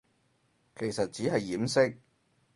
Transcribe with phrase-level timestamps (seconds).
[0.77, 1.95] 其實只係掩飾